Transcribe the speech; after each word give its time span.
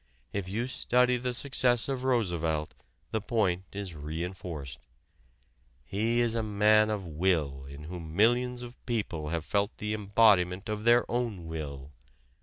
If 0.33 0.49
you 0.49 0.65
study 0.65 1.17
the 1.17 1.31
success 1.31 1.87
of 1.87 2.03
Roosevelt 2.03 2.73
the 3.11 3.21
point 3.21 3.65
is 3.73 3.93
re 3.93 4.23
enforced. 4.23 4.79
He 5.85 6.21
is 6.21 6.33
a 6.33 6.41
man 6.41 6.89
of 6.89 7.05
will 7.05 7.65
in 7.65 7.83
whom 7.83 8.15
millions 8.15 8.63
of 8.63 8.83
people 8.87 9.27
have 9.29 9.45
felt 9.45 9.77
the 9.77 9.93
embodiment 9.93 10.69
of 10.69 10.85
their 10.85 11.05
own 11.07 11.45
will. 11.45 11.91